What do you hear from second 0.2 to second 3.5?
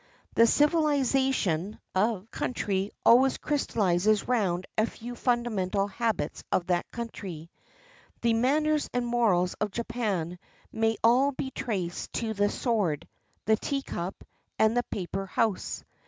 The civiUzation of a country always